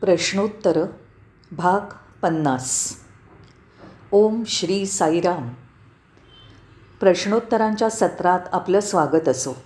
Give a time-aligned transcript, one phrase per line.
[0.00, 0.84] प्रश्नोत्तर
[1.52, 1.80] भाग
[2.22, 2.96] पन्नास.
[4.12, 5.48] ओम श्री साईराम.
[7.00, 9.56] प्रश्नोत्तरांच्या सत्रात आपलं स्वागत असो.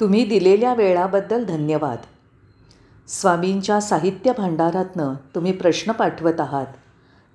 [0.00, 1.98] तुम्ही दिलेल्या वेळाबद्दल धन्यवाद.
[3.08, 6.66] स्वामींच्या साहित्य भांडारातनं तुम्ही प्रश्न पाठवत आहात.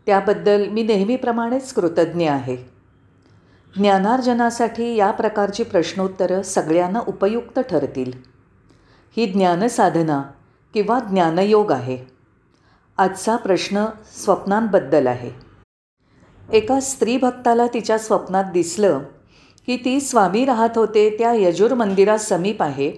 [0.05, 2.57] त्याबद्दल मी नेहमीप्रमाणेच कृतज्ञ आहे.
[3.75, 8.11] ज्ञानार्जनासाठी या प्रकारची प्रश्नोत्तरं सगळ्यांना उपयुक्त ठरतील.
[9.17, 10.23] ही ज्ञानसाधना
[10.73, 11.97] किंवा ज्ञानयोग आहे?
[12.97, 15.31] आजचा प्रश्न स्वप्नांबद्दल आहे.
[16.53, 18.99] एका स्त्रीभक्ताला तिच्या स्वप्नात दिसलं
[19.65, 22.91] की ती स्वामी राहत होते त्या यजूर मंदिरात समीप आहे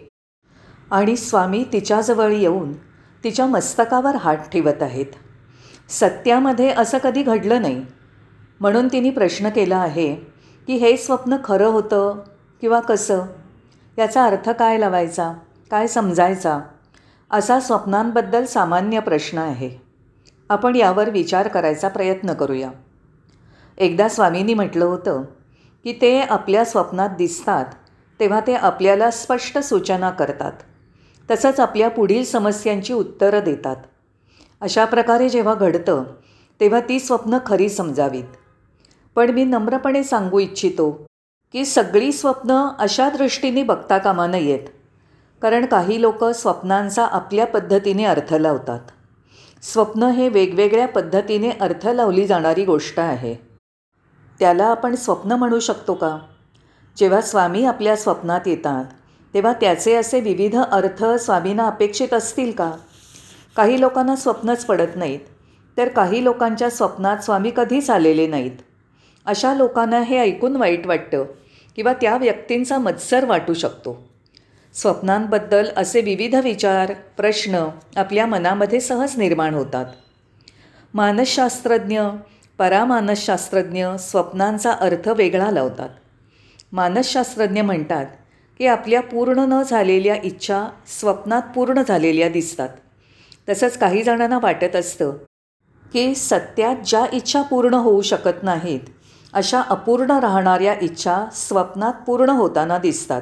[0.92, 2.74] आणि स्वामी तिच्याजवळ येऊन
[3.24, 5.06] तिच्या मस्तकावर हात ठेवत आहेत.
[5.90, 7.86] सत्यामध्ये असं कधी घडलं नाही.
[8.60, 10.16] म्हणून तिने प्रश्न केला आहे
[10.68, 12.24] की हे स्वप्न खरं होतं
[12.62, 13.22] किंवा कसं?
[13.98, 15.34] याचा अर्थ काय लावायचा?
[15.72, 16.60] काय समजायचा?
[17.34, 19.70] असा स्वप्नांबद्दल सामान्य प्रश्न आहे.
[20.50, 22.72] आपण यावर विचार करायचा प्रयत्न करूया.
[23.78, 25.24] एकदा स्वामींनी म्हटलं होतं
[25.84, 27.66] की ते आपल्या स्वप्नात दिसतात
[28.20, 30.52] तेव्हा ते आपल्याला स्पष्ट सूचना करतात.
[31.32, 33.76] तसंच आपल्या पुढील समस्यांची उत्तरं देतात.
[34.62, 36.04] अशा प्रकारे जेव्हा घडतं
[36.60, 38.38] तेव्हा ती स्वप्न खरी समजावीत.
[39.16, 41.06] पण मी नम्रपणे सांगू इच्छितो
[41.52, 44.81] की सगळी स्वप्न अशा दृष्टीने बघता कामा नयेत.
[45.42, 48.80] कारण काही लोक स्वप्नांचा आपल्या पद्धतीने अर्थ लावतात.
[49.62, 53.36] स्वप्न हे वेगवेगळ्या पद्धतीने अर्थ लावली जाणारी गोष्ट आहे.
[54.40, 56.18] त्याला आपण स्वप्न म्हणू शकतो का?
[56.98, 58.86] जेव्हा स्वामी आपल्या स्वप्नात येतात
[59.34, 62.72] तेव्हा त्याचे असे विविध अर्थ स्वामींना अपेक्षित असतील का?
[63.56, 65.20] काही लोकांना स्वप्नच पडत नाहीत
[65.78, 68.58] तर काही लोकांच्या स्वप्नात स्वामी कधीच आलेले नाहीत.
[69.26, 71.26] अशा लोकांना हे ऐकून वाईट वाटतं
[71.76, 74.11] किंवा त्या व्यक्तींचा मत्सर वाटू शकतो.
[74.74, 79.86] स्वप्नांबद्दल असे विविध विचार प्रश्न आपल्या मनामध्ये सहज निर्माण होतात.
[80.94, 82.02] मानसशास्त्रज्ञ
[82.58, 85.90] परामानसशास्त्रज्ञ स्वप्नांचा अर्थ वेगळा लावतात.
[86.72, 88.06] मानसशास्त्रज्ञ म्हणतात
[88.58, 92.70] की आपल्या पूर्ण न झालेल्या इच्छा स्वप्नात पूर्ण झालेल्या दिसतात.
[93.50, 95.14] तसंच काही जणांना वाटत असतं
[95.94, 98.80] की सत्यात ज्या इच्छा पूर्ण होऊ शकत नाहीत
[99.34, 103.22] अशा अपूर्ण राहणाऱ्या इच्छा स्वप्नात पूर्ण होताना दिसतात.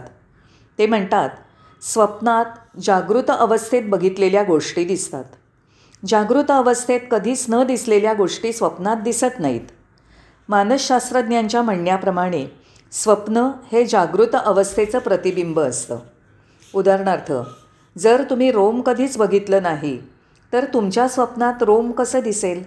[0.79, 1.29] ते म्हणतात
[1.81, 2.45] स्वप्नात
[2.83, 5.23] जागृत अवस्थेत बघितलेल्या गोष्टी दिसतात.
[6.07, 9.67] जागृत अवस्थेत कधीच न दिसलेल्या गोष्टी स्वप्नात दिसत नाहीत.
[10.49, 12.45] मानसशास्त्रज्ञांच्या म्हणण्याप्रमाणे
[12.91, 15.99] स्वप्न हे जागृत अवस्थेचं प्रतिबिंब असतं.
[16.75, 17.31] उदाहरणार्थ
[17.97, 19.97] जर तुम्ही रोम कधीच बघितलं नाही
[20.53, 22.63] तर तुमच्या स्वप्नात रोम कसं दिसेल?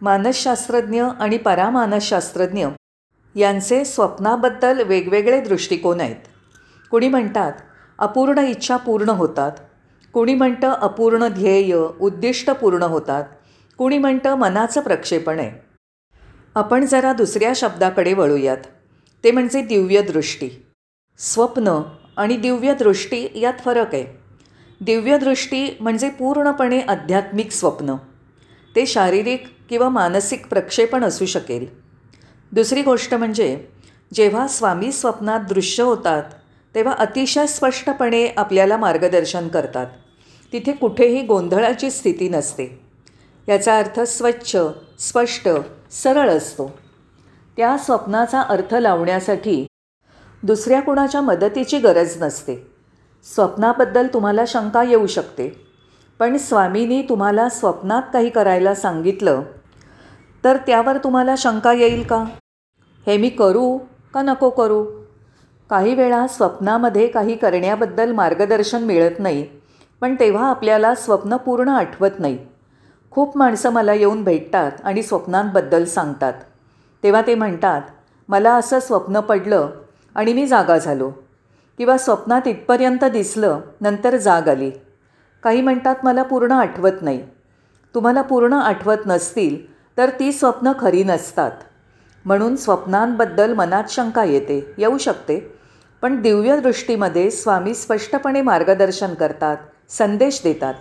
[0.00, 2.66] मानसशास्त्रज्ञ आणि परामानसशास्त्रज्ञ
[3.34, 6.16] यांचे स्वप्नाबद्दल वेगवेगळे दृष्टिकोन आहेत.
[6.90, 7.52] कुणी म्हणतात
[7.98, 9.52] अपूर्ण इच्छा पूर्ण होतात.
[10.12, 13.24] कुणी म्हणतं अपूर्ण ध्येय उद्दिष्ट पूर्ण होतात.
[13.78, 15.50] कुणी म्हणतं मनाचं प्रक्षेपण आहे.
[16.54, 18.56] आपण जरा दुसऱ्या शब्दाकडे वळूयात.
[19.24, 20.66] ते म्हणजे दिव्यदृष्टी
[21.18, 21.82] स्वप्न
[22.16, 24.04] आणि दिव्यदृष्टी यात फरक आहे.
[24.80, 27.94] दिव्यदृष्टी म्हणजे पूर्णपणे आध्यात्मिक स्वप्न.
[28.76, 31.66] ते शारीरिक किंवा मानसिक प्रक्षेपण असू शकेल.
[32.52, 33.66] दुसरी गोष्ट म्हणजे
[34.14, 36.22] जेव्हा स्वामी स्वप्नात दृश्य होतात
[36.78, 39.86] तेव्हा अतिशय स्पष्टपणे आपल्याला मार्गदर्शन करतात.
[40.52, 42.80] तिथे कुठेही गोंधळाची स्थिती नसते.
[43.48, 44.56] याचा अर्थ स्वच्छ
[44.98, 45.48] स्पष्ट
[45.90, 46.78] सरळ असतो.
[47.56, 49.66] त्या स्वप्नाचा अर्थ लावण्यासाठी
[50.42, 52.70] दुसऱ्या कुणाच्या मदतीची गरज नसते.
[53.34, 55.66] स्वप्नाबद्दल तुम्हाला शंका येऊ शकते.
[56.18, 59.42] पण स्वामींनी तुम्हाला स्वप्नात काही करायला सांगितलं
[60.44, 62.24] तर त्यावर तुम्हाला शंका येईल का?
[63.06, 63.78] हे मी करू
[64.14, 64.97] का नको करू?
[65.70, 69.46] काही वेळा स्वप्नामध्ये काही करण्याबद्दल मार्गदर्शन मिळत नाही
[70.00, 72.38] पण तेव्हा आपल्याला स्वप्न पूर्ण आठवत नाही.
[73.10, 76.32] खूप माणसं मला येऊन भेटतात आणि स्वप्नांबद्दल सांगतात.
[77.02, 77.82] तेव्हा ते म्हणतात
[78.28, 79.70] मला असं स्वप्न पडलं
[80.14, 81.10] आणि मी जागा झालो.
[81.78, 84.70] किंवा स्वप्नात इथपर्यंत दिसलं नंतर जाग आली.
[85.42, 87.26] काही म्हणतात मला पूर्ण आठवत नाही.
[87.94, 91.52] तुम्हाला पूर्ण आठवत नसतील तर ती स्वप्न खरी नसतात.
[92.24, 94.74] म्हणून स्वप्नांबद्दल मनात शंका येते.
[94.78, 95.57] येऊ शकते?
[96.02, 99.56] पण दिव्यदृष्टीमध्ये स्वामी स्पष्टपणे मार्गदर्शन करतात
[99.88, 100.74] संदेश देतात.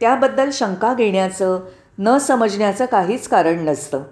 [0.00, 1.60] त्याबद्दल शंका घेण्याचं
[1.98, 4.02] न समजण्याचं काहीच कारण नसतं.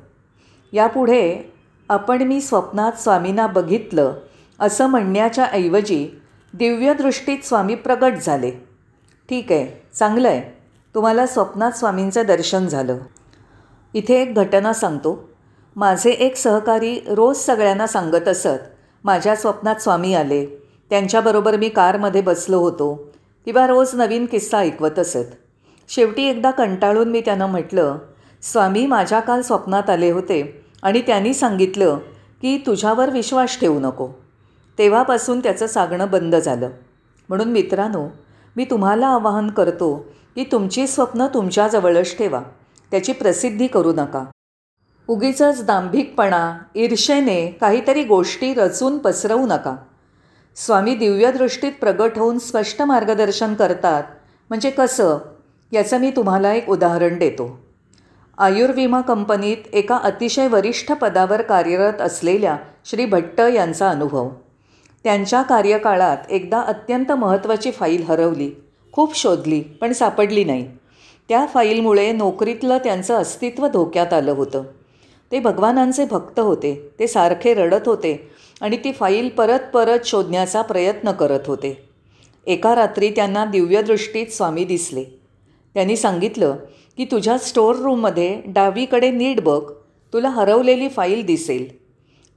[0.73, 1.55] यापुढे
[1.88, 4.14] आपण मी स्वप्नात स्वामींना बघितलं
[4.61, 6.08] असं म्हणण्याच्या ऐवजी
[6.55, 8.50] दिव्यदृष्टीत स्वामी प्रगट झाले.
[9.29, 10.58] ठीक आहे चांगलं आहे
[10.94, 12.99] तुम्हाला स्वप्नात स्वामींचं दर्शन झालं.
[13.94, 15.29] इथे एक घटना सांगतो.
[15.76, 18.58] माझे एक सहकारी रोज सगळ्यांना सांगत असत
[19.05, 20.47] माझ्या स्वप्नात स्वामी आले.
[20.91, 23.12] त्यांच्याबरोबर मी कारमध्ये बसलो होतो.
[23.44, 25.35] किंवा रोज नवीन किस्सा ऐकवत असत.
[25.88, 27.99] शेवटी एकदा कंटाळून मी त्यांना म्हटलं
[28.43, 31.99] स्वामी माझ्या काल स्वप्नात आले होते आणि त्यांनी सांगितलं
[32.43, 34.08] की तुझ्यावर विश्वास ठेवू नको.
[34.79, 36.70] तेव्हापासून त्याचं सांगणं बंद झालं.
[37.29, 38.08] म्हणून मित्रांनो
[38.56, 42.41] मी तुम्हाला आवाहन करतो की तुमची स्वप्न तुमच्याजवळच ठेवा.
[42.91, 44.25] त्याची प्रसिद्धी करू नका.
[45.11, 49.77] उगीच दांभिकपणा ईर्षेने काहीतरी गोष्टी रचून पसरवू नका.
[50.57, 54.03] स्वामी दिव्यदृष्टीत प्रगट होऊन स्पष्ट मार्गदर्शन करतात.
[54.49, 55.19] म्हणजे कसं?
[55.73, 57.61] याचं मी तुम्हाला एक उदाहरण देतो.
[58.39, 64.31] आयुर्विमा कंपनीत एका अतिशय वरिष्ठ पदावर कार्यरत असलेल्या श्री भट्ट यांचा अनुभव.
[65.05, 68.51] त्यांच्या कार्यकाळात एकदा अत्यंत महत्त्वाची फाईल हरवली.
[68.93, 70.71] खूप शोधली पण सापडली नाही.
[71.29, 74.62] त्या फाईलमुळे नोकरीतलं त्यांचं अस्तित्व धोक्यात आलं होतं.
[75.32, 78.31] ते भगवानांचे भक्त होते ते सारखे रडत होते
[78.61, 81.88] आणि ती फाईल परत परत शोधण्याचा प्रयत्न करत होते.
[82.47, 85.05] एका रात्री त्यांना दिव्यदृष्टीत स्वामी दिसले.
[85.75, 86.56] त्यांनी सांगितलं
[86.97, 89.73] की तुझ्या स्टोअर रूममध्ये डावीकडे नीट बघ
[90.12, 91.69] तुला हरवलेली फाईल दिसेल.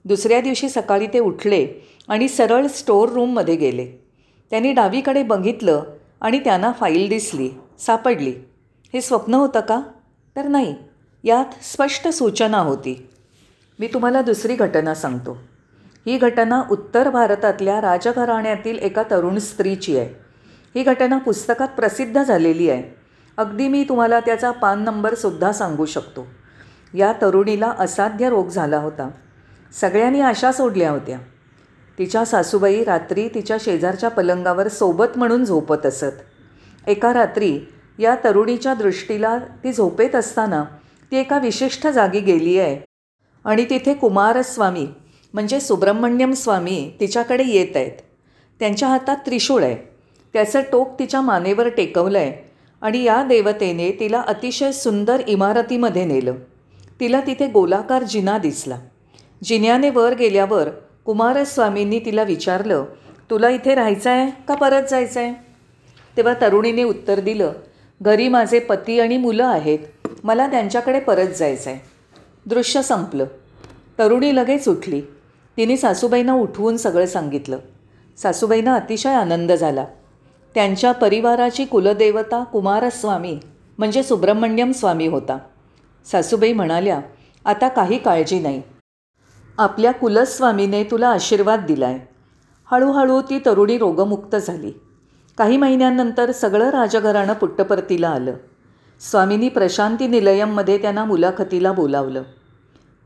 [0.06, 1.68] दुसऱ्या दिवशी सकाळी ते उठले
[2.08, 3.86] आणि सरळ स्टोअर रूममध्ये गेले.
[4.50, 5.84] त्यांनी डावीकडे बघितलं
[6.22, 7.50] आणि त्यांना फाईल दिसली
[7.80, 8.34] सापडली.
[8.94, 9.82] हे स्वप्न होतं का?
[10.36, 10.76] तर नाही.
[11.26, 13.10] यात स्पष्ट सूचना होती.
[13.80, 15.38] मी तुम्हाला दुसरी घटना सांगतो.
[16.06, 20.10] ही घटना उत्तर भारतातल्या राजघराण्यातील एका तरुण स्त्रीची आहे.
[20.76, 22.96] ही घटना पुस्तकात प्रसिद्ध झालेली आहे.
[23.38, 26.28] अगदी मी तुम्हाला त्याचा पान नंबरसुद्धा सांगू शकतो.
[26.94, 29.10] या तरुणीला असाध्य रोग झाला होता.
[29.82, 31.18] सगळ्यांनी आशा सोडल्या होत्या.
[32.00, 36.88] तिच्या सासूबाई रात्री तिच्या शेजारच्या पलंगावर सोबत म्हणून झोपत असत.
[36.88, 37.60] एका रात्री
[38.00, 40.64] या तरुणीच्या दृष्टीला ती झोपेत असताना
[41.14, 42.78] ती एका विशिष्ट जागी गेली आहे.
[43.46, 44.86] आणि तिथे कुमारस्वामी
[45.34, 47.92] म्हणजे सुब्रमण्यम स्वामी तिच्याकडे येत आहेत.
[48.60, 49.76] त्यांच्या हातात त्रिशूळ आहे.
[50.34, 52.34] त्याचं टोक तिच्या मानेवर टेकवलं आहे
[52.82, 56.36] आणि या देवतेने तिला अतिशय सुंदर इमारतीमध्ये नेलं.
[57.00, 58.80] तिला तिथे गोलाकार जिना दिसला.
[59.44, 60.70] जिन्याने वर गेल्यावर
[61.06, 62.86] कुमारस्वामींनी तिला विचारलं
[63.30, 65.34] तुला इथे राहायचं आहे का परत जायचं आहे
[66.18, 67.54] तेव्हा तरुणीने उत्तर दिलं
[68.02, 69.80] घरी माझे पती आणि मुलं आहेत.
[70.24, 71.80] मला त्यांच्याकडे परत जायचं आहे
[72.46, 73.26] दृश्य संपलं.
[74.00, 75.02] तरुणी लगेच उठली.
[75.58, 77.58] तिने सासूबाईंना उठवून सगळं सांगितलं.
[78.18, 79.86] सासूबाईंना अतिशय आनंद झाला.
[80.56, 83.40] त्यांच्या परिवाराची कुलदेवता कुमारस्वामी
[83.78, 85.38] म्हणजे सुब्रमण्यम स्वामी होता.
[86.12, 87.02] सासूबाई म्हणाल्या
[87.46, 88.62] आता काही काळजी नाही.
[89.58, 92.00] आपल्या कुलस्वामीने तुला आशीर्वाद दिलाय.
[92.72, 94.72] हळूहळू ती तरुणी रोगमुक्त झाली.
[95.38, 98.34] काही महिन्यांनंतर सगळं राजघराणं पुट्टपरतीला आलं.
[99.10, 102.24] स्वामींनी प्रशांती निलयममध्ये त्यांना मुलाखतीला बोलावलं.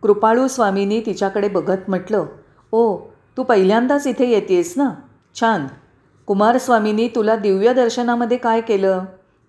[0.01, 2.25] कृपाळू स्वामींनी तिच्याकडे बघत म्हटलं
[2.71, 2.97] ओ
[3.37, 4.89] तू पहिल्यांदाच इथे येतेस ना?
[5.39, 5.67] छान.
[6.27, 9.05] कुमारस्वामींनी तुला दिव्य दर्शनामध्ये काय केलं?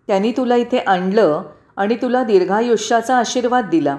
[0.07, 1.43] त्यांनी तुला इथे आणलं
[1.77, 3.97] आणि तुला दीर्घायुष्याचा आशीर्वाद दिला.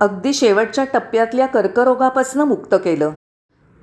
[0.00, 3.10] अगदी शेवटच्या टप्प्यातल्या कर्करोगापासून मुक्त केलं.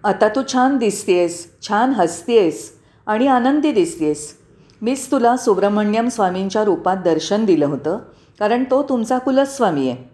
[0.03, 2.73] आता तू छान दिसतेस छान हसतेस
[3.05, 4.37] आणि आनंदी दिसतेस.
[4.81, 7.99] मीच तुला सुब्रमण्यम स्वामींच्या रूपात दर्शन दिलं होतं
[8.39, 10.09] कारण तो तुमचा कुलस्वामी आहे.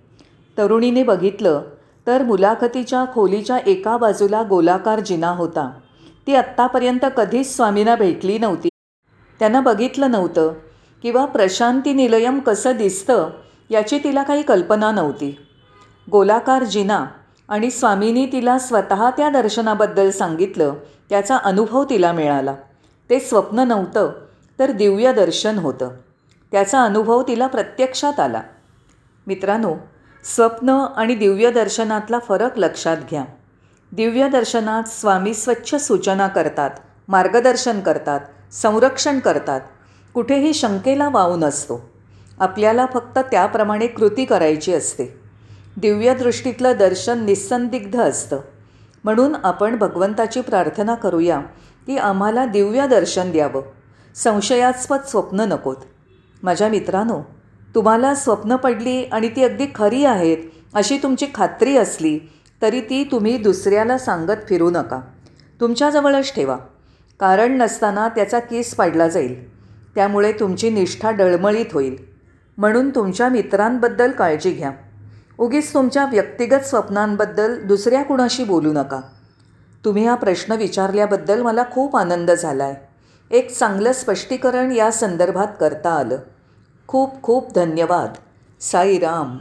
[0.57, 1.61] तरुणीने बघितलं
[2.07, 5.71] तर मुलाखतीच्या खोलीच्या एका बाजूला गोलाकार जिना होता.
[6.27, 8.69] ती आत्तापर्यंत कधीच स्वामींना भेटली नव्हती.
[9.39, 10.53] त्यांना बघितलं नव्हतं
[11.01, 13.29] किंवा प्रशांती निलयम कसं दिसतं
[13.69, 15.37] याची तिला काही कल्पना नव्हती.
[16.11, 17.05] गोलाकार जिना
[17.49, 20.73] आणि स्वामींनी तिला स्वतः त्या दर्शनाबद्दल सांगितलं
[21.09, 22.55] त्याचा अनुभव तिला मिळाला.
[23.09, 24.11] ते स्वप्न नव्हतं
[24.59, 25.89] तर दिव्य दर्शन होतं.
[26.51, 28.41] त्याचा अनुभव तिला प्रत्यक्षात आला.
[29.27, 29.75] मित्रांनो
[30.35, 33.25] स्वप्न आणि दिव्य दर्शनातला फरक लक्षात घ्या.
[33.91, 36.69] दिव्य दर्शनात स्वामी स्वच्छ सूचना करतात
[37.07, 38.19] मार्गदर्शन करतात
[38.51, 39.61] संरक्षण करतात.
[40.13, 41.89] कुठेही शंकेला वाव नसतो.
[42.39, 45.19] आपल्याला फक्त त्याप्रमाणे कृती करायची असते.
[45.77, 48.39] दिव्यदृष्टीतलं दर्शन निस्संदिग्ध असतं.
[49.03, 51.39] म्हणून आपण भगवंताची प्रार्थना करूया
[51.87, 53.61] की आम्हाला दिव्य दर्शन द्यावं.
[54.15, 55.75] संशयास्पद स्वप्न नकोत.
[56.43, 57.21] माझ्या मित्रांनो
[57.75, 60.37] तुम्हाला स्वप्न पडली आणि ती अगदी खरी आहेत
[60.73, 62.19] अशी तुमची खात्री असली
[62.61, 65.01] तरी ती तुम्ही दुसऱ्याला सांगत फिरू नका.
[65.61, 66.57] तुमच्याजवळच ठेवा.
[67.19, 69.57] कारण नसताना त्याचा केस पाडला जाईल.
[69.95, 71.95] त्यामुळे तुमची निष्ठा डळमळीत होईल.
[72.57, 74.71] म्हणून तुमच्या मित्रांबद्दल काळजी घ्या.
[75.37, 79.01] उगीच तुमच्या व्यक्तिगत स्वप्नांबद्दल दुसऱ्या कुणाशी बोलू नका.
[79.85, 82.92] तुम्ही हा प्रश्न विचारल्याबद्दल मला खूप आनंद झाला आहे
[83.31, 86.17] एक चांगलं स्पष्टीकरण या संदर्भात करता आलं.
[86.87, 88.13] खूप खूप धन्यवाद.
[88.61, 89.37] साईराम.